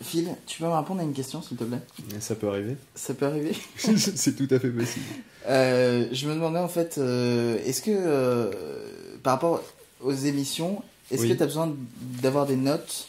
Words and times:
Phil, 0.00 0.28
tu 0.46 0.60
peux 0.60 0.66
me 0.66 0.72
répondre 0.72 1.00
à 1.00 1.04
une 1.04 1.12
question 1.12 1.42
s'il 1.42 1.56
te 1.56 1.64
plaît? 1.64 1.80
Ça 2.20 2.34
peut 2.34 2.48
arriver. 2.48 2.76
Ça 2.94 3.14
peut 3.14 3.26
arriver? 3.26 3.52
C'est 3.76 4.36
tout 4.36 4.52
à 4.54 4.58
fait 4.58 4.70
possible. 4.70 5.04
Euh, 5.48 6.06
je 6.12 6.28
me 6.28 6.34
demandais 6.34 6.60
en 6.60 6.68
fait, 6.68 6.96
euh, 6.98 7.58
est-ce 7.66 7.82
que 7.82 7.90
euh, 7.92 8.50
par 9.22 9.34
rapport 9.34 9.62
aux 10.00 10.12
émissions, 10.12 10.82
est-ce 11.10 11.22
Oui. 11.22 11.28
que 11.30 11.34
tu 11.34 11.42
as 11.42 11.46
besoin 11.46 11.74
d'avoir 12.22 12.46
des 12.46 12.56
notes 12.56 13.08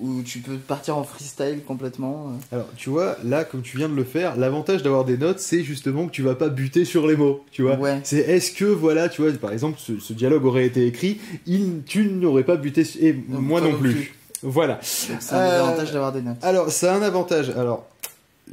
ou 0.00 0.22
tu 0.22 0.38
peux 0.40 0.56
partir 0.56 0.96
en 0.96 1.04
freestyle 1.04 1.60
complètement 1.66 2.32
euh 2.52 2.56
Alors, 2.56 2.68
tu 2.76 2.90
vois, 2.90 3.16
là, 3.24 3.44
comme 3.44 3.62
tu 3.62 3.76
viens 3.76 3.88
de 3.88 3.94
le 3.94 4.04
faire, 4.04 4.36
l'avantage 4.36 4.82
d'avoir 4.82 5.04
des 5.04 5.16
notes, 5.16 5.40
c'est 5.40 5.62
justement 5.62 6.06
que 6.06 6.12
tu 6.12 6.22
vas 6.22 6.34
pas 6.34 6.48
buter 6.48 6.84
sur 6.84 7.06
les 7.06 7.16
mots, 7.16 7.44
tu 7.50 7.62
vois. 7.62 7.76
Ouais. 7.76 8.00
C'est 8.04 8.18
est-ce 8.18 8.52
que, 8.52 8.64
voilà, 8.64 9.08
tu 9.08 9.22
vois, 9.22 9.32
par 9.32 9.52
exemple, 9.52 9.78
ce, 9.80 9.98
ce 9.98 10.12
dialogue 10.12 10.44
aurait 10.44 10.66
été 10.66 10.86
écrit, 10.86 11.20
il, 11.46 11.82
tu 11.86 12.04
n'aurais 12.06 12.44
pas 12.44 12.56
buté, 12.56 12.84
et 13.00 13.12
moi 13.28 13.60
non 13.60 13.74
plus. 13.74 13.92
plus. 13.92 14.14
Voilà. 14.42 14.78
C'est 14.82 15.12
un 15.32 15.36
Euh, 15.38 15.64
avantage 15.64 15.92
d'avoir 15.92 16.12
des 16.12 16.22
notes. 16.22 16.36
Alors, 16.42 16.70
ça 16.70 16.94
a 16.94 16.96
un 16.96 17.02
avantage. 17.02 17.50
Alors, 17.50 17.86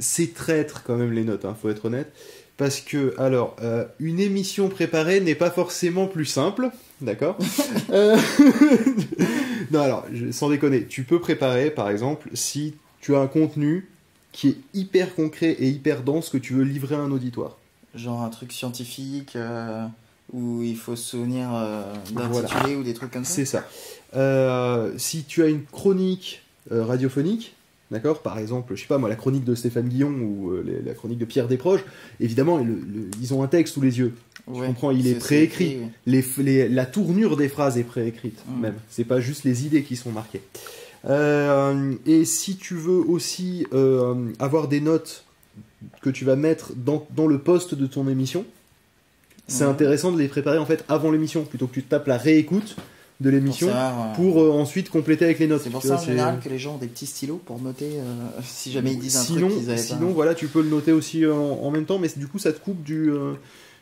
c'est 0.00 0.34
traître 0.34 0.82
quand 0.84 0.96
même 0.96 1.12
les 1.12 1.24
notes, 1.24 1.44
hein, 1.44 1.56
faut 1.60 1.70
être 1.70 1.84
honnête. 1.84 2.12
Parce 2.56 2.80
que, 2.80 3.14
alors, 3.20 3.54
euh, 3.62 3.84
une 4.00 4.18
émission 4.18 4.68
préparée 4.70 5.20
n'est 5.20 5.34
pas 5.34 5.50
forcément 5.50 6.06
plus 6.06 6.24
simple, 6.24 6.70
d'accord 7.02 7.36
Euh, 7.90 8.16
Non, 9.70 9.80
alors, 9.80 10.06
sans 10.30 10.48
déconner, 10.48 10.86
tu 10.86 11.02
peux 11.02 11.20
préparer, 11.20 11.70
par 11.70 11.90
exemple, 11.90 12.28
si 12.34 12.74
tu 13.00 13.14
as 13.14 13.18
un 13.18 13.26
contenu 13.26 13.88
qui 14.32 14.48
est 14.48 14.56
hyper 14.74 15.14
concret 15.14 15.50
et 15.58 15.68
hyper 15.68 16.02
dense 16.02 16.28
que 16.28 16.38
tu 16.38 16.52
veux 16.54 16.62
livrer 16.64 16.94
à 16.94 16.98
un 17.00 17.10
auditoire. 17.10 17.56
Genre 17.94 18.22
un 18.22 18.28
truc 18.28 18.52
scientifique 18.52 19.34
euh, 19.36 19.86
où 20.32 20.62
il 20.62 20.76
faut 20.76 20.94
se 20.96 21.10
souvenir 21.10 21.48
euh, 21.54 21.82
Voilà. 22.14 22.48
ou 22.78 22.82
des 22.82 22.94
trucs 22.94 23.10
comme 23.10 23.24
ça? 23.24 23.34
C'est 23.34 23.44
ça. 23.44 23.64
Si 24.98 25.24
tu 25.24 25.42
as 25.42 25.48
une 25.48 25.64
chronique 25.64 26.42
radiophonique, 26.70 27.54
d'accord? 27.90 28.22
Par 28.22 28.38
exemple, 28.38 28.74
je 28.74 28.80
sais 28.82 28.86
pas 28.86 28.98
moi, 28.98 29.08
la 29.08 29.16
chronique 29.16 29.44
de 29.44 29.54
Stéphane 29.54 29.88
Guillon 29.88 30.10
ou 30.10 30.50
euh, 30.50 30.62
les- 30.66 30.82
la 30.82 30.94
chronique 30.94 31.18
de 31.18 31.24
Pierre 31.24 31.48
Desproges, 31.48 31.84
évidemment, 32.20 32.58
le- 32.58 32.64
le- 32.74 33.10
ils 33.20 33.32
ont 33.34 33.42
un 33.42 33.46
texte 33.48 33.74
sous 33.74 33.80
les 33.80 33.98
yeux. 33.98 34.14
Ouais, 34.46 34.66
comprends, 34.68 34.90
il 34.92 35.06
est 35.08 35.14
préécrit. 35.16 35.78
Les, 36.06 36.24
les- 36.38 36.68
la 36.68 36.86
tournure 36.86 37.36
des 37.36 37.48
phrases 37.48 37.78
est 37.78 37.84
préécrite, 37.84 38.38
Mm. 38.48 38.60
même. 38.60 38.74
C'est 38.88 39.04
pas 39.04 39.20
juste 39.20 39.44
les 39.44 39.66
idées 39.66 39.82
qui 39.82 39.96
sont 39.96 40.10
marquées. 40.12 40.42
Euh, 41.08 41.94
et 42.06 42.24
si 42.24 42.56
tu 42.56 42.74
veux 42.74 42.98
aussi 43.08 43.66
euh, 43.72 44.14
avoir 44.38 44.66
des 44.68 44.80
notes 44.80 45.24
que 46.02 46.10
tu 46.10 46.24
vas 46.24 46.36
mettre 46.36 46.72
dans, 46.74 47.06
dans 47.14 47.26
le 47.26 47.38
poste 47.38 47.74
de 47.74 47.86
ton 47.86 48.08
émission, 48.08 48.44
c'est 49.46 49.64
intéressant 49.64 50.10
de 50.10 50.18
les 50.18 50.26
préparer 50.26 50.58
en 50.58 50.66
fait 50.66 50.84
avant 50.88 51.12
l'émission, 51.12 51.44
plutôt 51.44 51.68
que 51.68 51.74
tu 51.74 51.82
tapes 51.84 52.08
la 52.08 52.16
réécoute 52.16 52.76
de 53.20 53.30
l'émission 53.30 53.68
Pour 53.68 53.76
euh, 53.76 54.14
pour 54.14 54.42
euh, 54.42 54.50
ensuite 54.50 54.90
compléter 54.90 55.24
avec 55.24 55.38
les 55.38 55.46
notes. 55.46 55.62
C'est 55.64 55.70
pour 55.70 55.80
ça 55.82 55.88
vois, 55.94 55.96
en 55.98 56.04
général 56.04 56.38
que 56.42 56.48
les 56.50 56.58
gens 56.58 56.74
ont 56.74 56.78
des 56.78 56.86
petits 56.86 57.06
stylos 57.06 57.40
pour 57.44 57.60
noter 57.60 57.86
euh, 57.96 58.02
si 58.44 58.70
jamais 58.72 58.92
ils 58.92 58.98
disent 58.98 59.16
un 59.16 59.22
sinon, 59.22 59.48
truc 59.48 59.64
qu'ils 59.66 59.78
sinon 59.78 60.08
pas. 60.08 60.12
voilà, 60.12 60.34
tu 60.34 60.48
peux 60.48 60.60
le 60.62 60.68
noter 60.68 60.92
aussi 60.92 61.24
euh, 61.24 61.32
en, 61.34 61.60
en 61.62 61.70
même 61.70 61.86
temps, 61.86 61.98
mais 61.98 62.08
du 62.16 62.26
coup, 62.28 62.38
ça 62.38 62.52
te 62.52 62.58
coupe 62.60 62.82
du, 62.82 63.10
euh, 63.10 63.32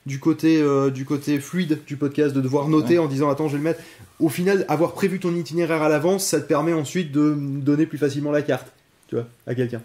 du, 0.07 0.21
côté, 0.21 0.61
euh, 0.63 0.91
du 0.91 1.05
côté 1.05 1.41
fluide 1.41 1.81
du 1.87 1.97
podcast, 1.97 2.33
de 2.35 2.41
devoir 2.41 2.69
noter 2.69 2.99
Ouais. 2.99 3.05
en 3.05 3.09
disant 3.09 3.29
attends, 3.29 3.49
je 3.49 3.53
vais 3.53 3.59
le 3.59 3.65
mettre. 3.65 3.81
Au 4.21 4.29
final, 4.29 4.65
avoir 4.69 4.93
prévu 4.93 5.19
ton 5.19 5.35
itinéraire 5.35 5.83
à 5.83 5.89
l'avance, 5.89 6.25
ça 6.25 6.41
te 6.41 6.47
permet 6.47 6.73
ensuite 6.73 7.11
de 7.11 7.35
donner 7.37 7.87
plus 7.87 7.99
facilement 7.99 8.31
la 8.31 8.43
carte, 8.43 8.69
tu 9.09 9.17
vois, 9.17 9.27
à 9.49 9.57
quelqu'un. 9.57 9.83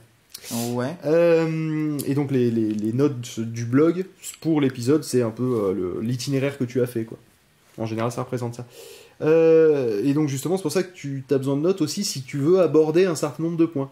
Ouais. 0.73 0.95
Euh, 1.05 1.97
et 2.05 2.13
donc, 2.13 2.31
les, 2.31 2.51
les- 2.51 2.73
les 2.73 2.93
notes 2.93 3.39
du 3.39 3.65
blog 3.65 4.05
pour 4.41 4.61
l'épisode, 4.61 5.03
c'est 5.03 5.21
un 5.23 5.31
peu 5.31 5.43
euh, 5.43 5.99
l'itinéraire 6.01 6.57
que 6.57 6.63
tu 6.63 6.81
as 6.81 6.85
fait, 6.87 7.03
quoi. 7.03 7.17
En 7.77 7.85
général, 7.85 8.11
ça 8.11 8.21
représente 8.21 8.55
ça. 8.55 8.65
Euh, 9.21 10.03
et 10.03 10.13
donc, 10.13 10.29
justement, 10.29 10.57
c'est 10.57 10.63
pour 10.63 10.71
ça 10.71 10.83
que 10.83 10.93
tu 10.93 11.23
as 11.29 11.37
besoin 11.37 11.55
de 11.57 11.61
notes 11.61 11.81
aussi 11.81 12.03
si 12.03 12.21
tu 12.21 12.37
veux 12.37 12.61
aborder 12.61 13.05
un 13.05 13.15
certain 13.15 13.43
nombre 13.43 13.57
de 13.57 13.65
points. 13.65 13.91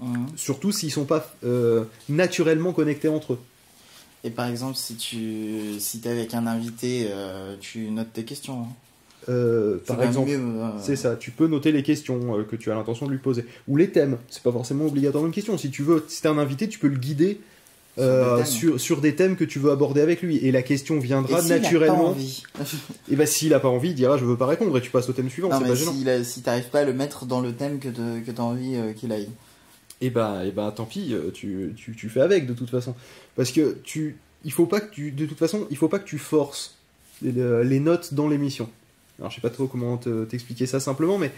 Mhm. 0.00 0.26
Surtout 0.36 0.72
s'ils 0.72 0.90
sont 0.90 1.04
pas 1.04 1.34
euh, 1.44 1.84
naturellement 2.08 2.72
connectés 2.72 3.08
entre 3.08 3.34
eux. 3.34 3.38
Et 4.24 4.30
par 4.30 4.46
exemple, 4.46 4.76
si 4.76 4.96
tu 4.96 5.78
si 5.78 6.00
es 6.04 6.08
avec 6.08 6.34
un 6.34 6.46
invité, 6.46 7.08
euh, 7.10 7.56
tu 7.60 7.90
notes 7.90 8.12
tes 8.12 8.24
questions. 8.24 8.62
hein. 8.62 8.68
Par 9.86 10.02
exemple, 10.02 10.30
c'est 10.80 10.96
ça, 10.96 11.14
tu 11.16 11.30
peux 11.30 11.46
noter 11.46 11.72
les 11.72 11.82
questions 11.82 12.42
que 12.44 12.56
tu 12.56 12.70
as 12.70 12.74
l'intention 12.74 13.06
de 13.06 13.12
lui 13.12 13.18
poser. 13.18 13.44
Ou 13.68 13.76
les 13.76 13.90
thèmes, 13.90 14.16
c'est 14.28 14.42
pas 14.42 14.50
forcément 14.50 14.86
obligatoirement 14.86 15.28
une 15.28 15.34
question. 15.34 15.56
Si 15.56 15.70
tu 15.70 15.82
veux, 15.82 16.04
si 16.08 16.22
t'es 16.22 16.28
un 16.28 16.38
invité, 16.38 16.68
tu 16.68 16.78
peux 16.78 16.88
le 16.88 16.96
guider 16.96 17.38
euh, 17.98 18.44
sur, 18.44 18.80
sur 18.80 19.00
des 19.00 19.14
thèmes 19.14 19.36
que 19.36 19.44
tu 19.44 19.58
veux 19.58 19.70
aborder 19.70 20.00
avec 20.00 20.22
lui. 20.22 20.36
Et 20.38 20.52
la 20.52 20.62
question 20.62 20.98
viendra 20.98 21.40
naturellement. 21.42 22.14
Et 23.10 23.16
bah 23.16 23.26
s'il 23.26 23.52
a 23.54 23.60
pas 23.60 23.68
envie, 23.68 23.90
il 23.90 23.94
dira 23.94 24.16
je 24.16 24.24
veux 24.24 24.36
pas 24.36 24.46
répondre 24.46 24.76
et 24.76 24.80
tu 24.80 24.90
passes 24.90 25.08
au 25.08 25.12
thème 25.12 25.28
suivant, 25.28 25.48
Non, 25.48 25.60
mais 25.60 25.68
pas 25.68 26.10
a- 26.10 26.24
si 26.24 26.42
t'arrives 26.42 26.68
pas 26.70 26.80
à 26.80 26.84
le 26.84 26.92
mettre 26.92 27.26
dans 27.26 27.40
le 27.40 27.52
thème 27.52 27.78
que 27.78 27.88
tu 27.88 28.22
que 28.32 28.38
as 28.40 28.44
envie 28.44 28.76
euh, 28.76 28.92
qu'il 28.92 29.12
aille. 29.12 29.28
Et 30.00 30.08
bah, 30.10 30.42
et 30.46 30.50
bah 30.50 30.72
tant 30.74 30.86
pis, 30.86 31.12
euh, 31.12 31.30
tu, 31.32 31.74
tu, 31.76 31.94
tu 31.94 32.08
fais 32.08 32.20
avec 32.22 32.46
de 32.46 32.54
toute 32.54 32.70
façon. 32.70 32.94
Parce 33.36 33.50
que 33.52 33.76
tu, 33.84 34.16
il 34.44 34.52
faut 34.52 34.64
pas 34.66 34.80
que 34.80 34.90
tu, 34.90 35.10
de 35.12 35.26
toute 35.26 35.38
façon, 35.38 35.66
il 35.70 35.76
faut 35.76 35.88
pas 35.88 35.98
que 35.98 36.06
tu 36.08 36.16
forces 36.18 36.76
les, 37.22 37.32
les 37.64 37.80
notes 37.80 38.14
dans 38.14 38.28
l'émission. 38.28 38.70
Alors 39.18 39.30
je 39.30 39.34
sais 39.34 39.42
pas 39.42 39.50
trop 39.50 39.66
comment 39.66 39.98
te- 39.98 40.24
t'expliquer 40.24 40.64
ça 40.64 40.80
simplement, 40.80 41.18
mais 41.18 41.30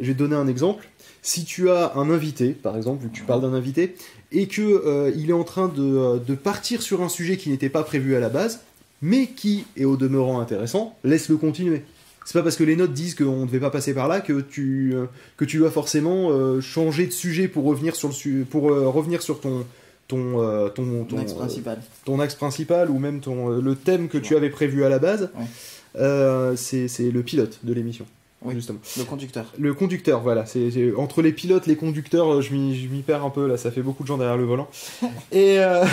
je 0.00 0.06
vais 0.06 0.14
te 0.14 0.18
donner 0.18 0.36
un 0.36 0.48
exemple. 0.48 0.88
Si 1.22 1.44
tu 1.44 1.70
as 1.70 1.92
un 1.96 2.10
invité, 2.10 2.50
par 2.50 2.76
exemple, 2.76 3.02
vu 3.02 3.08
que 3.10 3.14
tu 3.16 3.22
parles 3.22 3.42
d'un 3.42 3.54
invité, 3.54 3.96
et 4.32 4.46
que 4.46 4.62
euh, 4.62 5.12
il 5.16 5.30
est 5.30 5.34
en 5.34 5.44
train 5.44 5.68
de, 5.68 5.82
euh, 5.82 6.18
de 6.18 6.34
partir 6.34 6.82
sur 6.82 7.02
un 7.02 7.08
sujet 7.08 7.36
qui 7.36 7.48
n'était 7.50 7.68
pas 7.68 7.82
prévu 7.82 8.14
à 8.14 8.20
la 8.20 8.28
base, 8.28 8.60
mais 9.02 9.26
qui 9.26 9.64
est 9.76 9.84
au 9.84 9.96
demeurant 9.96 10.40
intéressant, 10.40 10.96
laisse-le 11.04 11.36
continuer. 11.36 11.82
C'est 12.24 12.32
pas 12.32 12.42
parce 12.42 12.56
que 12.56 12.64
les 12.64 12.74
notes 12.74 12.92
disent 12.92 13.14
qu'on 13.14 13.42
ne 13.42 13.46
devait 13.46 13.60
pas 13.60 13.70
passer 13.70 13.94
par 13.94 14.08
là 14.08 14.20
que 14.20 14.40
tu, 14.40 14.92
euh, 14.94 15.06
que 15.36 15.44
tu 15.44 15.58
dois 15.58 15.70
forcément 15.70 16.30
euh, 16.30 16.60
changer 16.60 17.06
de 17.06 17.12
sujet 17.12 17.46
pour 17.46 17.64
revenir 17.64 17.94
sur, 17.94 18.08
le 18.08 18.14
su- 18.14 18.44
pour, 18.50 18.70
euh, 18.70 18.88
revenir 18.88 19.22
sur 19.22 19.40
ton, 19.40 19.64
ton, 20.08 20.68
ton, 20.74 21.06
axe 21.18 21.34
principal. 21.34 21.78
ton 22.04 22.18
axe 22.18 22.34
principal 22.34 22.90
ou 22.90 22.98
même 22.98 23.20
ton, 23.20 23.48
le 23.48 23.74
thème 23.76 24.08
que 24.08 24.18
tu 24.18 24.34
avais 24.36 24.50
prévu 24.50 24.84
à 24.84 24.88
la 24.88 24.98
base. 24.98 25.30
Ouais. 25.36 26.56
C'est 26.56 27.10
le 27.10 27.22
pilote 27.22 27.60
de 27.62 27.72
l'émission, 27.72 28.06
Oui. 28.42 28.54
justement. 28.54 28.78
Le 28.98 29.04
conducteur. 29.04 29.52
Le 29.58 29.74
conducteur, 29.74 30.20
voilà. 30.20 30.46
C'est 30.46 30.70
entre 30.96 31.22
les 31.22 31.32
pilotes, 31.32 31.66
les 31.66 31.76
conducteurs, 31.76 32.34
euh, 32.34 32.40
je 32.42 32.52
m'y 32.52 32.76
je 32.80 32.88
m'y 32.88 33.02
perds 33.02 33.24
un 33.24 33.30
peu 33.30 33.46
là. 33.46 33.56
Ça 33.56 33.70
fait 33.70 33.82
beaucoup 33.82 34.02
de 34.02 34.08
gens 34.08 34.18
derrière 34.18 34.36
le 34.36 34.44
volant. 34.44 34.68
Et 35.32 35.58
euh, 35.58 35.84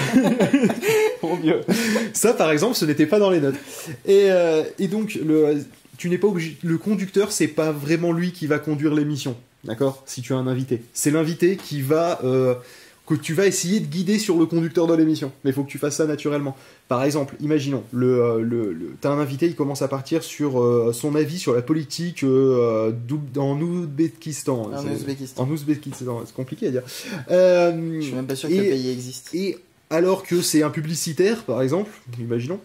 mon 1.23 1.37
Dieu. 1.37 1.61
Ça, 2.13 2.33
par 2.33 2.51
exemple, 2.51 2.75
ce 2.75 2.85
n'était 2.85 3.05
pas 3.05 3.19
dans 3.19 3.29
les 3.29 3.39
notes. 3.39 3.55
Et, 4.05 4.29
euh, 4.29 4.63
et 4.77 4.87
donc, 4.87 5.15
le, 5.15 5.63
tu 5.97 6.09
n'es 6.09 6.17
pas 6.17 6.27
obligé. 6.27 6.57
Le 6.63 6.77
conducteur, 6.77 7.31
c'est 7.31 7.47
pas 7.47 7.71
vraiment 7.71 8.11
lui 8.11 8.31
qui 8.31 8.45
va 8.47 8.59
conduire 8.59 8.93
l'émission, 8.93 9.35
d'accord? 9.63 10.03
Si 10.05 10.21
tu 10.21 10.33
as 10.33 10.37
un 10.37 10.47
invité, 10.47 10.83
c'est 10.93 11.11
l'invité 11.11 11.55
qui 11.55 11.81
va 11.81 12.19
euh, 12.23 12.55
que 13.05 13.15
tu 13.15 13.33
vas 13.33 13.45
essayer 13.45 13.81
de 13.81 13.85
guider 13.85 14.17
sur 14.17 14.37
le 14.37 14.45
conducteur 14.45 14.87
de 14.87 14.93
l'émission. 14.93 15.31
Mais 15.43 15.49
il 15.51 15.53
faut 15.53 15.63
que 15.63 15.69
tu 15.69 15.77
fasses 15.77 15.97
ça 15.97 16.05
naturellement. 16.05 16.55
Par 16.87 17.03
exemple, 17.03 17.35
imaginons, 17.41 17.83
le, 17.91 18.23
euh, 18.23 18.39
le, 18.39 18.71
le- 18.71 18.95
t'as 19.01 19.09
un 19.11 19.19
invité, 19.19 19.45
il 19.47 19.55
commence 19.55 19.81
à 19.81 19.89
partir 19.89 20.23
sur 20.23 20.61
euh, 20.61 20.93
son 20.93 21.13
avis 21.15 21.37
sur 21.37 21.53
la 21.53 21.61
politique 21.61 22.23
euh, 22.23 22.93
en 23.37 23.59
Ouzbékistan. 23.61 24.71
En 24.73 24.87
Ouzbékistan. 24.87 25.43
En 25.43 25.49
Ouzbékistan, 25.49 26.23
c'est 26.25 26.33
compliqué 26.35 26.67
à 26.67 26.71
dire. 26.71 26.83
Euh, 27.29 27.97
Je 27.99 28.05
suis 28.05 28.13
même 28.13 28.25
pas 28.25 28.35
sûr 28.35 28.47
que 28.47 28.53
et- 28.53 28.57
le 28.57 28.69
pays 28.69 28.89
existe. 28.91 29.29
et 29.33 29.57
alors 29.93 30.23
que 30.23 30.41
c'est 30.41 30.63
un 30.63 30.71
publicitaire, 30.71 31.43
par 31.43 31.61
exemple, 31.61 31.91
imaginons, 32.19 32.59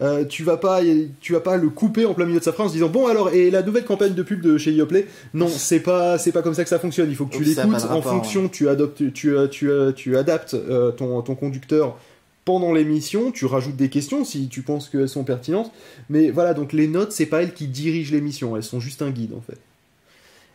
euh, 0.00 0.24
tu 0.24 0.44
vas 0.44 0.56
pas, 0.56 0.80
tu 1.20 1.34
vas 1.34 1.40
pas 1.40 1.58
le 1.58 1.68
couper 1.68 2.06
en 2.06 2.14
plein 2.14 2.24
milieu 2.24 2.38
de 2.38 2.44
sa 2.44 2.54
phrase 2.54 2.68
en 2.68 2.68
se 2.70 2.74
disant 2.74 2.88
bon 2.88 3.06
alors 3.06 3.34
et 3.34 3.50
la 3.50 3.62
nouvelle 3.62 3.84
campagne 3.84 4.14
de 4.14 4.22
pub 4.22 4.40
de 4.40 4.56
chez 4.56 4.72
Yoplait, 4.72 5.06
non 5.34 5.46
c'est 5.46 5.80
pas 5.80 6.16
c'est 6.16 6.32
pas 6.32 6.40
comme 6.40 6.54
ça 6.54 6.62
que 6.62 6.70
ça 6.70 6.78
fonctionne. 6.78 7.10
Il 7.10 7.16
faut 7.16 7.26
que 7.26 7.36
tu 7.36 7.44
l'écoutes 7.44 7.84
en 7.90 8.00
fonction, 8.00 8.48
tu 8.48 8.70
adoptes, 8.70 9.12
tu 9.12 9.36
euh, 9.36 9.46
tu 9.46 9.70
euh, 9.70 9.92
tu 9.92 10.16
adaptes 10.16 10.54
euh, 10.54 10.90
ton 10.90 11.20
ton 11.20 11.34
conducteur 11.34 11.98
pendant 12.46 12.72
l'émission, 12.72 13.30
tu 13.30 13.44
rajoutes 13.44 13.76
des 13.76 13.90
questions 13.90 14.24
si 14.24 14.48
tu 14.48 14.62
penses 14.62 14.88
qu'elles 14.88 15.08
sont 15.08 15.24
pertinentes. 15.24 15.70
Mais 16.08 16.30
voilà 16.30 16.54
donc 16.54 16.72
les 16.72 16.88
notes 16.88 17.12
c'est 17.12 17.26
pas 17.26 17.42
elles 17.42 17.52
qui 17.52 17.66
dirigent 17.66 18.12
l'émission, 18.12 18.56
elles 18.56 18.62
sont 18.62 18.80
juste 18.80 19.02
un 19.02 19.10
guide 19.10 19.34
en 19.34 19.42
fait. 19.42 19.58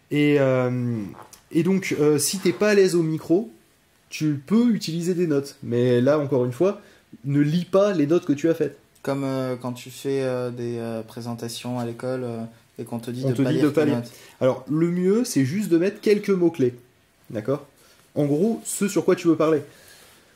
Et 0.10 0.38
euh, 0.40 1.04
et 1.52 1.62
donc 1.62 1.96
si 2.18 2.40
t'es 2.40 2.52
pas 2.52 2.70
à 2.70 2.74
l'aise 2.74 2.96
au 2.96 3.04
micro, 3.04 3.52
tu 4.10 4.42
peux 4.46 4.70
utiliser 4.72 5.14
des 5.14 5.28
notes. 5.28 5.56
Mais 5.64 6.02
là, 6.02 6.20
encore 6.20 6.46
une 6.46 6.52
fois, 6.54 6.82
ne 7.24 7.40
lis 7.40 7.66
pas 7.66 7.94
les 7.94 8.08
notes 8.08 8.26
que 8.26 8.34
tu 8.34 8.50
as 8.50 8.56
faites. 8.56 8.78
Comme 9.02 9.24
euh, 9.24 9.56
quand 9.56 9.74
tu 9.74 9.92
fais 9.92 10.22
euh, 10.24 10.50
des 10.50 10.78
euh, 10.80 11.02
présentations 11.04 11.80
à 11.80 11.86
l'école 11.86 12.26
et 12.80 12.84
qu'on 12.84 13.00
te 13.00 13.12
dit 13.12 13.24
On 13.26 13.30
de 13.30 13.44
pas 13.44 13.52
lire 13.52 13.72
lire. 13.86 13.96
notes. 13.98 14.12
Alors, 14.42 14.66
le 14.70 14.90
mieux, 14.90 15.24
c'est 15.26 15.46
juste 15.46 15.70
de 15.70 15.78
mettre 15.78 16.02
quelques 16.02 16.30
mots-clés. 16.30 16.76
D'accord? 17.30 17.66
En 18.16 18.26
gros, 18.26 18.62
ce 18.66 18.88
sur 18.88 19.06
quoi 19.06 19.16
tu 19.16 19.28
veux 19.28 19.36
parler. 19.36 19.62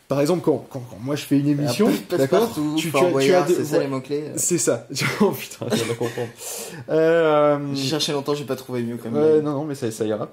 Par 0.08 0.20
exemple, 0.22 0.42
quand, 0.44 0.66
quand, 0.72 0.80
quand 0.90 0.98
moi 1.00 1.16
je 1.16 1.24
fais 1.24 1.38
une 1.38 1.48
émission, 1.48 1.88
d'accord? 2.10 2.52
tu, 2.78 2.90
tu, 2.90 2.98
as- 2.98 3.12
tu 3.22 3.32
as 3.34 3.46
c'est 3.48 3.64
ça 3.64 3.78
ouais, 3.78 3.84
les 3.84 3.90
mots-clés. 3.90 4.24
C'est 4.38 4.58
ça. 4.58 4.88
oh 5.22 5.32
putain, 5.32 5.68
je 5.70 5.76
viens 5.76 5.88
de 5.88 5.94
comprendre. 5.94 6.30
J'ai 7.76 7.88
cherché 7.90 8.12
longtemps, 8.12 8.34
j'ai 8.34 8.44
pas 8.46 8.56
trouvé 8.56 8.82
mieux 8.82 8.98
comme 8.98 9.14
ouais, 9.16 9.42
non, 9.42 9.54
non, 9.54 9.66
mais 9.66 9.76
ça, 9.76 9.92
ça 9.92 10.06
ira. 10.06 10.32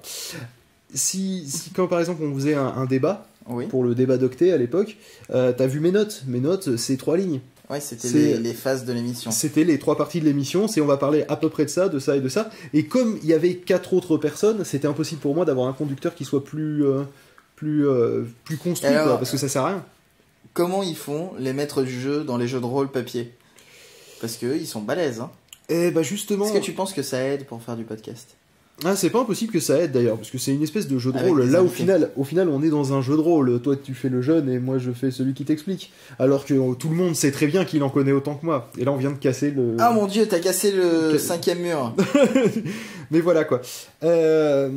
Si, 0.93 1.45
si, 1.49 1.69
quand 1.71 1.87
par 1.87 1.99
exemple 1.99 2.23
on 2.23 2.33
faisait 2.33 2.53
un, 2.55 2.65
un 2.67 2.85
débat, 2.85 3.27
Oui. 3.49 3.67
pour 3.67 3.83
le 3.83 3.93
débat 3.95 4.17
d'octet 4.17 4.51
à 4.51 4.57
l'époque, 4.57 4.97
euh, 5.31 5.51
t'as 5.55 5.67
vu 5.67 5.79
mes 5.79 5.91
notes. 5.91 6.23
Mes 6.27 6.39
notes, 6.39 6.77
c'est 6.77 6.97
trois 6.97 7.17
lignes. 7.17 7.39
Ouais, 7.69 7.81
c'était 7.81 8.07
les, 8.09 8.37
les 8.37 8.53
phases 8.53 8.85
de 8.85 8.93
l'émission. 8.93 9.29
C'était 9.29 9.65
les 9.65 9.77
trois 9.77 9.97
parties 9.97 10.21
de 10.21 10.25
l'émission, 10.25 10.69
c'est 10.69 10.79
on 10.79 10.85
va 10.85 10.95
parler 10.95 11.25
à 11.27 11.35
peu 11.35 11.49
près 11.49 11.65
de 11.65 11.69
ça, 11.69 11.89
de 11.89 11.99
ça 11.99 12.15
et 12.15 12.21
de 12.21 12.29
ça. 12.29 12.49
Et 12.73 12.85
comme 12.85 13.19
il 13.21 13.27
y 13.27 13.33
avait 13.33 13.55
quatre 13.55 13.91
autres 13.93 14.15
personnes, 14.17 14.63
c'était 14.63 14.87
impossible 14.87 15.19
pour 15.19 15.35
moi 15.35 15.43
d'avoir 15.43 15.67
un 15.67 15.73
conducteur 15.73 16.15
qui 16.15 16.23
soit 16.23 16.45
plus, 16.45 16.85
euh, 16.85 17.01
plus, 17.57 17.85
euh, 17.85 18.23
plus 18.45 18.55
construit, 18.55 18.89
Alors, 18.89 19.07
quoi, 19.07 19.17
parce 19.17 19.31
que 19.31 19.37
ça 19.37 19.49
sert 19.49 19.63
à 19.63 19.67
rien. 19.67 19.85
Comment 20.53 20.81
ils 20.81 20.95
font 20.95 21.31
les 21.37 21.51
maîtres 21.51 21.83
du 21.83 21.99
jeu 21.99 22.23
dans 22.23 22.37
les 22.37 22.47
jeux 22.47 22.61
de 22.61 22.65
rôle 22.65 22.89
papier? 22.89 23.33
Parce 24.21 24.37
que 24.37 24.45
eux, 24.45 24.57
ils 24.57 24.65
sont 24.65 24.81
balèzes. 24.81 25.19
Hein. 25.19 25.29
Eh 25.67 25.91
bah 25.91 26.01
justement, 26.03 26.45
Est-ce 26.45 26.53
que 26.53 26.63
tu 26.63 26.71
penses 26.71 26.93
que 26.93 27.03
ça 27.03 27.21
aide 27.21 27.45
pour 27.45 27.61
faire 27.61 27.75
du 27.75 27.83
podcast? 27.83 28.29
Ah, 28.85 28.95
c'est 28.95 29.09
pas 29.09 29.21
impossible 29.21 29.51
que 29.51 29.59
ça 29.59 29.77
aide 29.79 29.91
d'ailleurs, 29.91 30.17
parce 30.17 30.29
que 30.29 30.37
c'est 30.37 30.53
une 30.53 30.61
espèce 30.61 30.87
de 30.87 30.97
jeu 30.99 31.11
de 31.11 31.17
rôle. 31.17 31.43
Là, 31.51 31.63
au 31.63 31.67
final, 31.67 32.11
au 32.15 32.23
final, 32.23 32.47
on 32.49 32.61
est 32.61 32.69
dans 32.69 32.93
un 32.93 33.01
jeu 33.01 33.15
de 33.15 33.21
rôle. 33.21 33.59
Toi, 33.61 33.75
tu 33.75 33.93
fais 33.95 34.09
le 34.09 34.21
jeune 34.21 34.49
et 34.49 34.59
moi, 34.59 34.77
je 34.77 34.91
fais 34.91 35.09
celui 35.09 35.33
qui 35.33 35.45
t'explique. 35.45 35.91
Alors 36.19 36.45
que 36.45 36.53
euh, 36.53 36.73
tout 36.75 36.89
le 36.89 36.95
monde 36.95 37.15
sait 37.15 37.31
très 37.31 37.47
bien 37.47 37.65
qu'il 37.65 37.81
en 37.83 37.89
connaît 37.89 38.11
autant 38.11 38.35
que 38.35 38.45
moi. 38.45 38.69
Et 38.77 38.85
là, 38.85 38.91
on 38.91 38.97
vient 38.97 39.11
de 39.11 39.17
casser 39.17 39.49
le. 39.51 39.75
Ah 39.79 39.91
mon 39.91 40.05
dieu, 40.05 40.27
t'as 40.27 40.39
cassé 40.39 40.71
le 40.71 41.17
cinquième 41.17 41.59
mur. 41.59 41.95
Mais 43.11 43.19
voilà 43.21 43.43
quoi. 43.45 43.61
Euh, 44.03 44.69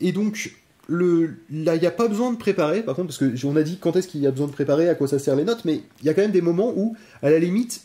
et 0.00 0.12
donc, 0.12 0.52
le, 0.88 1.34
là, 1.52 1.74
il 1.76 1.80
n'y 1.80 1.86
a 1.86 1.90
pas 1.90 2.08
besoin 2.08 2.32
de 2.32 2.38
préparer, 2.38 2.82
par 2.82 2.94
contre, 2.96 3.08
parce 3.08 3.18
que 3.18 3.34
j- 3.36 3.46
on 3.46 3.54
a 3.56 3.62
dit 3.62 3.78
quand 3.80 3.96
est-ce 3.96 4.08
qu'il 4.08 4.20
y 4.20 4.26
a 4.26 4.30
besoin 4.30 4.46
de 4.46 4.52
préparer, 4.52 4.88
à 4.88 4.94
quoi 4.94 5.06
ça 5.08 5.18
sert 5.18 5.36
les 5.36 5.44
notes, 5.44 5.64
mais 5.64 5.82
il 6.00 6.06
y 6.06 6.08
a 6.08 6.14
quand 6.14 6.22
même 6.22 6.30
des 6.32 6.40
moments 6.40 6.72
où, 6.76 6.96
à 7.22 7.30
la 7.30 7.38
limite, 7.38 7.82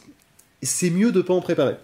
c'est 0.64 0.90
mieux 0.90 1.12
de 1.12 1.22
pas 1.22 1.34
en 1.34 1.42
préparer. 1.42 1.76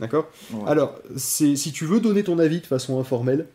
D'accord 0.00 0.28
Ouais. 0.52 0.60
Alors, 0.66 0.98
si 1.16 1.56
tu 1.72 1.84
veux 1.84 2.00
donner 2.00 2.22
ton 2.24 2.38
avis 2.38 2.60
de 2.60 2.66
façon 2.66 2.98
informelle, 2.98 3.46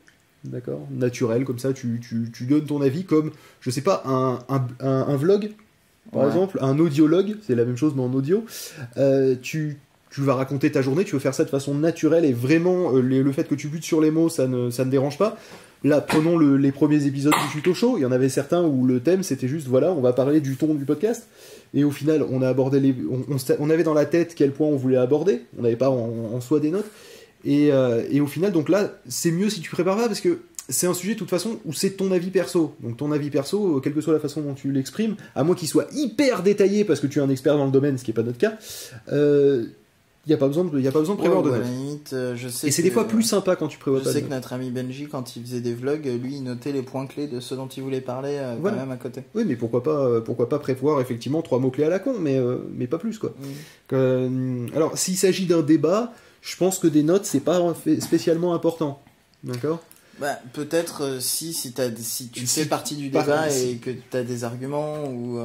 d'accord 0.43 0.79
Naturelle, 0.91 1.43
comme 1.43 1.59
ça, 1.59 1.73
tu, 1.73 1.99
tu, 2.07 2.31
tu 2.31 2.45
donnes 2.45 2.65
ton 2.65 2.81
avis 2.81 3.03
comme, 3.03 3.31
je 3.61 3.69
sais 3.71 3.81
pas, 3.81 4.03
un, 4.05 4.39
un, 4.47 4.61
un- 4.79 5.07
un 5.09 5.15
vlog, 5.17 5.51
par 6.11 6.21
Ouais. 6.21 6.27
exemple, 6.27 6.59
un 6.61 6.77
audiologue, 6.79 7.35
c'est 7.45 7.55
la 7.55 7.65
même 7.65 7.77
chose 7.77 7.93
mais 7.95 8.03
en 8.03 8.13
audio. 8.13 8.45
Euh, 8.97 9.35
tu, 9.41 9.77
tu 10.11 10.21
vas 10.21 10.35
raconter 10.35 10.71
ta 10.71 10.81
journée, 10.83 11.03
tu 11.03 11.13
veux 11.13 11.19
faire 11.19 11.33
ça 11.33 11.43
de 11.43 11.49
façon 11.49 11.73
naturelle 11.73 12.25
et 12.25 12.31
vraiment, 12.33 12.95
euh, 12.95 13.01
les- 13.01 13.23
le 13.23 13.31
fait 13.31 13.45
que 13.47 13.55
tu 13.55 13.67
butes 13.67 13.83
sur 13.83 13.99
les 14.01 14.11
mots, 14.11 14.29
ça 14.29 14.47
ne, 14.47 14.69
ça 14.69 14.85
ne 14.85 14.91
dérange 14.91 15.17
pas. 15.17 15.37
Là, 15.85 16.01
prenons 16.01 16.35
le- 16.35 16.57
les 16.57 16.71
premiers 16.71 17.05
épisodes 17.05 17.33
du 17.45 17.51
tuto 17.51 17.75
show. 17.75 17.97
Il 17.97 18.01
y 18.01 18.05
en 18.05 18.11
avait 18.11 18.27
certains 18.27 18.63
où 18.63 18.87
le 18.87 19.01
thème 19.01 19.21
c'était 19.21 19.47
juste 19.47 19.67
voilà, 19.67 19.91
on 19.91 20.01
va 20.01 20.13
parler 20.13 20.41
du 20.41 20.55
ton 20.55 20.73
du 20.73 20.83
podcast. 20.83 21.27
Et 21.75 21.83
au 21.83 21.91
final, 21.91 22.25
on 22.31 22.41
a 22.41 22.49
abordé 22.49 22.95
on, 23.59 23.69
avait 23.69 23.83
dans 23.83 23.93
la 23.93 24.05
tête 24.05 24.33
quel 24.35 24.51
point 24.51 24.65
on 24.65 24.77
voulait 24.77 24.97
aborder. 24.97 25.43
On 25.59 25.61
n'avait 25.61 25.75
pas 25.75 25.91
en, 25.91 26.41
soi 26.41 26.59
des 26.59 26.71
notes. 26.71 26.89
Et, 27.43 27.71
euh, 27.71 28.01
et 28.09 28.19
au 28.19 28.25
final, 28.25 28.51
donc 28.51 28.67
là, 28.67 28.93
c'est 29.07 29.29
mieux 29.29 29.51
si 29.51 29.61
tu 29.61 29.69
prépares 29.69 29.97
pas 29.97 30.07
parce 30.07 30.21
que 30.21 30.39
c'est 30.69 30.87
un 30.87 30.95
sujet 30.95 31.13
de 31.13 31.19
toute 31.19 31.29
façon 31.29 31.59
où 31.65 31.73
c'est 31.73 31.91
ton 31.91 32.11
avis 32.11 32.31
perso. 32.31 32.73
Donc 32.79 32.97
ton 32.97 33.11
avis 33.11 33.29
perso, 33.29 33.77
euh, 33.77 33.79
quelle 33.79 33.93
que 33.93 34.01
soit 34.01 34.13
la 34.13 34.19
façon 34.19 34.41
dont 34.41 34.55
tu 34.55 34.71
l'exprimes, 34.71 35.15
à 35.35 35.43
moins 35.43 35.53
qu'il 35.53 35.67
soit 35.67 35.85
hyper 35.93 36.41
détaillé 36.41 36.83
parce 36.83 36.99
que 36.99 37.05
tu 37.05 37.19
es 37.19 37.21
un 37.21 37.29
expert 37.29 37.57
dans 37.57 37.65
le 37.65 37.71
domaine, 37.71 37.99
ce 37.99 38.03
qui 38.03 38.09
n'est 38.09 38.15
pas 38.15 38.23
notre 38.23 38.39
cas, 38.39 38.57
il 40.25 40.29
n'y 40.29 40.33
a 40.33 40.37
pas 40.37 40.47
besoin 40.47 40.63
de, 40.63 40.79
y 40.79 40.87
a 40.87 40.91
pas 40.91 40.99
besoin 40.99 41.15
de 41.15 41.19
prévoir 41.19 41.43
Ouais, 41.43 41.59
de 41.59 41.63
limite, 41.63 42.13
euh, 42.13 42.35
je 42.35 42.47
sais 42.49 42.67
Et 42.67 42.71
c'est 42.71 42.81
des 42.81 42.89
fois 42.91 43.07
plus 43.07 43.21
sympa 43.23 43.55
quand 43.55 43.67
tu 43.67 43.77
prévois 43.77 43.99
Je 43.99 44.05
pas 44.05 44.09
de 44.09 44.15
sais 44.15 44.23
que 44.23 44.29
notre 44.29 44.53
ami 44.53 44.71
Benji, 44.71 45.07
quand 45.07 45.35
il 45.35 45.43
faisait 45.43 45.61
des 45.61 45.73
vlogs, 45.73 46.05
lui, 46.21 46.35
il 46.37 46.43
notait 46.43 46.71
les 46.71 46.81
points 46.81 47.05
clés 47.05 47.27
de 47.27 47.39
ce 47.39 47.53
dont 47.53 47.67
il 47.67 47.83
voulait 47.83 48.01
parler 48.01 48.37
euh, 48.39 48.55
Voilà. 48.59 48.77
quand 48.77 48.83
même 48.83 48.91
à 48.91 48.97
côté. 48.97 49.21
Oui, 49.35 49.43
mais 49.45 49.55
pourquoi 49.55 49.83
pas, 49.83 49.99
euh, 50.05 50.21
pourquoi 50.21 50.49
pas 50.49 50.57
prévoir 50.59 50.99
effectivement 51.01 51.41
trois 51.41 51.59
mots 51.59 51.69
clés 51.69 51.83
à 51.83 51.89
la 51.89 51.99
con, 51.99 52.15
mais, 52.19 52.37
euh, 52.37 52.57
mais 52.73 52.87
pas 52.87 52.97
plus 52.97 53.19
quoi. 53.19 53.33
Euh, 53.93 54.67
alors, 54.75 54.97
s'il 54.97 55.17
s'agit 55.17 55.45
d'un 55.45 55.61
débat, 55.61 56.13
je 56.41 56.55
pense 56.57 56.79
que 56.79 56.87
des 56.87 57.03
notes, 57.03 57.25
c'est 57.25 57.39
pas 57.39 57.61
spécialement 57.99 58.53
important. 58.53 59.01
D'accord? 59.43 59.79
Bah, 60.19 60.39
peut-être 60.53 61.17
si, 61.21 61.53
si, 61.53 61.73
si 61.97 62.29
tu 62.29 62.47
Si- 62.47 62.61
fais 62.61 62.65
partie 62.65 62.95
du 62.95 63.09
débat 63.09 63.49
et 63.51 63.75
que 63.75 63.91
tu 63.91 64.17
as 64.17 64.23
des 64.23 64.43
arguments, 64.43 65.03
ou 65.09 65.37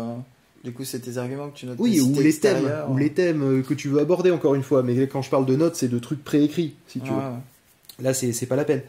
du 0.64 0.72
coup 0.72 0.84
c'est 0.84 0.98
tes 1.00 1.18
arguments 1.18 1.48
que 1.50 1.56
tu 1.56 1.66
notes. 1.66 1.76
Oui, 1.78 2.00
ou 2.00 2.06
cités 2.06 2.22
les 2.22 2.32
thèmes, 2.34 2.70
ou 2.90 2.96
les 2.96 3.10
thèmes 3.10 3.62
que 3.62 3.74
tu 3.74 3.88
veux 3.88 4.00
aborder 4.00 4.30
encore 4.30 4.54
une 4.54 4.62
fois. 4.62 4.82
Mais 4.82 5.06
quand 5.06 5.22
je 5.22 5.30
parle 5.30 5.46
de 5.46 5.56
notes, 5.56 5.76
c'est 5.76 5.88
de 5.88 5.98
trucs 5.98 6.22
préécrits, 6.24 6.74
si 6.88 7.00
tu 7.00 7.10
Ouais, 7.10 7.16
veux. 7.16 7.22
ouais. 7.22 8.04
Là, 8.04 8.14
c'est 8.14 8.46
pas 8.46 8.56
la 8.56 8.64
peine. 8.64 8.82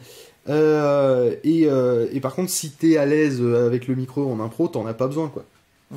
Euh, 0.48 1.34
et, 1.44 1.66
euh, 1.66 2.06
et 2.12 2.20
par 2.20 2.34
contre, 2.34 2.50
si 2.50 2.70
t'es 2.70 2.96
à 2.96 3.06
l'aise 3.06 3.38
euh, 3.40 3.66
avec 3.66 3.86
le 3.86 3.94
micro 3.94 4.30
en 4.30 4.40
impro, 4.40 4.68
t'en 4.68 4.86
as 4.86 4.94
pas 4.94 5.06
besoin, 5.06 5.28
quoi. 5.28 5.44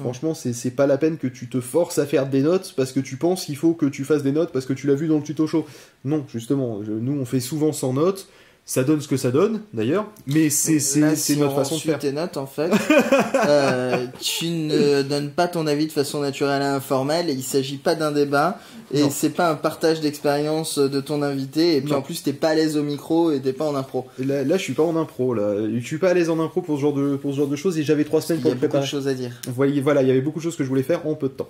Franchement, 0.01 0.33
c'est 0.33 0.71
pas 0.71 0.87
la 0.87 0.97
peine 0.97 1.17
que 1.17 1.25
tu 1.27 1.47
te 1.47 1.61
forces 1.61 1.99
à 1.99 2.05
faire 2.05 2.27
des 2.27 2.41
notes 2.41 2.73
parce 2.75 2.91
que 2.91 2.99
tu 2.99 3.15
penses 3.15 3.45
qu'il 3.45 3.55
faut 3.55 3.71
que 3.71 3.85
tu 3.85 4.03
fasses 4.03 4.23
des 4.23 4.33
notes 4.33 4.51
parce 4.51 4.65
que 4.65 4.73
tu 4.73 4.87
l'as 4.87 4.93
vu 4.93 5.07
dans 5.07 5.15
le 5.15 5.23
tuto 5.23 5.47
show. 5.47 5.65
Non, 6.03 6.25
justement, 6.27 6.83
je- 6.83 6.91
nous 6.91 7.17
on 7.17 7.23
fait 7.23 7.39
souvent 7.39 7.71
sans 7.71 7.93
notes. 7.93 8.27
Ça 8.65 8.83
donne 8.83 8.99
ce 8.99 9.07
que 9.07 9.15
ça 9.15 9.29
donne, 9.31 9.61
d'ailleurs, 9.73 10.07
mais 10.27 10.49
c'est 10.49 10.79
c'est- 10.79 10.99
Là, 10.99 11.09
c'est 11.15 11.33
si 11.33 11.39
notre 11.39 11.53
on 11.53 11.55
façon 11.55 11.75
de 11.75 11.81
faire. 11.81 11.99
tes 11.99 12.11
notes, 12.11 12.35
en 12.35 12.47
fait, 12.47 12.71
euh, 13.47 14.05
tu 14.19 14.47
ne 14.49 14.73
donnes 15.03 15.29
pas 15.31 15.47
ton 15.47 15.67
avis 15.67 15.87
de 15.87 15.91
façon 15.91 16.21
naturelle 16.21 16.61
et 16.61 16.65
informelle, 16.65 17.29
il 17.29 17.43
s'agit 17.43 17.77
pas 17.77 17.95
d'un 17.95 18.11
débat, 18.11 18.59
et 18.93 19.09
c'est 19.09 19.29
pas 19.29 19.49
un 19.49 19.55
partage 19.55 20.01
d'expérience 20.01 20.77
de 20.79 21.01
ton 21.01 21.21
invité, 21.21 21.75
et 21.77 21.81
puis 21.81 21.91
Non. 21.91 21.97
en 21.99 22.01
plus 22.01 22.23
t'es 22.23 22.33
pas 22.33 22.49
à 22.49 22.55
l'aise 22.55 22.77
au 22.77 22.83
micro 22.83 23.31
et 23.31 23.39
t'es 23.41 23.53
pas 23.53 23.65
en 23.65 23.75
impro. 23.75 24.05
Là, 24.19 24.43
là, 24.43 24.57
je 24.57 24.61
suis 24.63 24.73
pas 24.73 24.83
en 24.83 24.95
impro, 24.95 25.33
là. 25.33 25.55
Je 25.77 25.85
suis 25.85 25.97
pas 25.97 26.09
à 26.09 26.13
l'aise 26.13 26.29
en 26.29 26.39
impro 26.39 26.61
pour 26.61 26.77
ce 26.77 26.81
genre 26.81 26.93
de, 26.93 27.15
pour 27.15 27.31
ce 27.31 27.37
genre 27.37 27.47
de 27.47 27.55
choses 27.55 27.77
et 27.77 27.83
j'avais 27.83 28.03
trois 28.03 28.21
semaines 28.21 28.41
Il 28.43 28.47
y 28.47 28.49
pour 28.49 28.51
a 28.51 28.55
beaucoup 28.55 28.65
de 28.65 28.69
préparer. 28.69 28.87
choses 28.89 29.07
à 29.07 29.13
dire. 29.13 29.31
Voilà, 29.47 30.01
il 30.01 30.07
y 30.07 30.11
avait 30.11 30.21
beaucoup 30.21 30.39
de 30.39 30.43
choses 30.43 30.55
que 30.55 30.63
je 30.63 30.69
voulais 30.69 30.83
faire 30.83 31.05
en 31.07 31.15
peu 31.15 31.27
de 31.27 31.33
temps. 31.33 31.49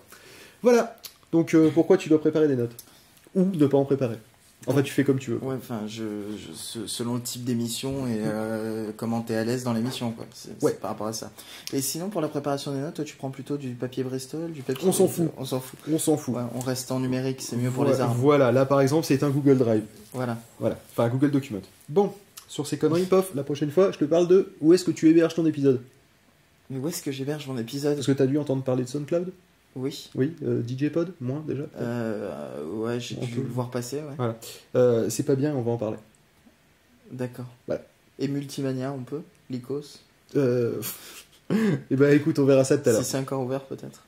Voilà. 0.61 0.95
Donc, 1.31 1.53
euh, 1.53 1.69
pourquoi 1.73 1.97
tu 1.97 2.09
dois 2.09 2.19
préparer 2.21 2.47
des 2.47 2.55
notes? 2.55 2.71
Ou 3.35 3.45
ne 3.53 3.67
pas 3.67 3.77
en 3.77 3.85
préparer? 3.85 4.15
Enfin, 4.67 4.81
tu 4.81 4.91
fais 4.91 5.03
comme 5.03 5.19
tu 5.19 5.29
veux. 5.29 5.37
Ouais, 5.43 5.55
enfin, 5.55 5.81
je, 5.85 6.03
je- 6.37 6.53
se- 6.53 6.87
selon 6.87 7.13
le 7.15 7.21
type 7.21 7.43
d'émission 7.43 8.07
et 8.07 8.17
euh, 8.25 8.89
comment 8.97 9.21
t'es 9.21 9.35
à 9.35 9.43
l'aise 9.43 9.63
dans 9.63 9.73
l'émission, 9.73 10.09
quoi. 10.11 10.25
C'est 10.33 10.61
Ouais. 10.63 10.71
par 10.73 10.89
rapport 10.91 11.05
à 11.05 11.13
ça. 11.13 11.29
Et 11.71 11.81
sinon, 11.81 12.09
pour 12.09 12.19
la 12.19 12.27
préparation 12.29 12.71
des 12.71 12.79
notes, 12.79 12.95
toi, 12.95 13.05
tu 13.05 13.15
prends 13.15 13.29
plutôt 13.29 13.57
du 13.57 13.69
papier 13.75 14.03
Bristol, 14.03 14.51
du 14.51 14.63
papier. 14.63 14.87
On 14.87 14.91
s'en 14.91 15.07
fout. 15.07 15.29
On 15.37 15.45
s'en 15.45 15.59
fout. 15.59 15.79
On 15.91 15.99
s'en 15.99 16.17
fout. 16.17 16.33
Ouais, 16.35 16.41
on 16.55 16.61
reste 16.61 16.91
en 16.91 16.99
numérique, 16.99 17.41
c'est 17.41 17.57
mieux 17.57 17.69
pour 17.69 17.85
les 17.85 17.99
armes. 18.01 18.17
Voilà, 18.17 18.51
là 18.51 18.65
par 18.65 18.81
exemple, 18.81 19.05
c'est 19.05 19.21
un 19.21 19.29
Google 19.29 19.59
Drive. 19.59 19.83
Voilà. 20.13 20.37
Voilà, 20.59 20.79
enfin 20.91 21.09
Google 21.09 21.29
Document. 21.29 21.61
Bon, 21.87 22.11
sur 22.47 22.65
ces 22.65 22.79
conneries, 22.79 23.05
pof, 23.05 23.31
la 23.35 23.43
prochaine 23.43 23.69
fois, 23.69 23.91
je 23.91 23.99
te 23.99 24.05
parle 24.05 24.27
de 24.27 24.51
où 24.61 24.73
est-ce 24.73 24.83
que 24.83 24.91
tu 24.91 25.07
héberges 25.09 25.35
ton 25.35 25.45
épisode. 25.45 25.79
Mais 26.71 26.79
où 26.79 26.87
est-ce 26.87 27.03
que 27.03 27.11
j'héberge 27.11 27.45
mon 27.47 27.57
épisode? 27.59 27.93
Parce 27.95 28.07
que 28.07 28.13
t'as 28.13 28.25
dû 28.25 28.39
entendre 28.39 28.63
parler 28.63 28.83
de 28.83 28.89
SoundCloud? 28.89 29.31
Oui. 29.75 30.09
Oui, 30.15 30.35
euh, 30.43 30.61
DJ 30.65 30.89
Pod, 30.89 31.13
moins 31.19 31.43
déjà. 31.45 31.63
Euh, 31.77 32.63
ouais, 32.65 32.99
j'ai 32.99 33.15
dû 33.15 33.35
peut- 33.35 33.41
le 33.41 33.47
voir 33.49 33.69
passer, 33.69 34.01
ouais. 34.01 34.33
Euh, 34.75 35.09
c'est 35.09 35.23
pas 35.23 35.35
bien, 35.35 35.53
on 35.55 35.61
va 35.61 35.71
en 35.71 35.77
parler. 35.77 35.97
D'accord. 37.11 37.45
Voilà. 37.67 37.81
Et 38.17 38.27
Multimania, 38.27 38.91
on 38.93 39.03
peut? 39.03 39.21
Lycos? 39.49 39.99
Euh... 40.35 40.81
Et 41.91 41.95
bah 41.95 42.11
écoute, 42.13 42.39
on 42.39 42.45
verra 42.45 42.63
ça 42.63 42.77
tout 42.77 42.89
à 42.89 42.93
l'heure. 42.93 43.03
Si 43.03 43.11
c'est 43.11 43.17
encore 43.19 43.43
ouvert, 43.43 43.65
peut-être. 43.65 44.03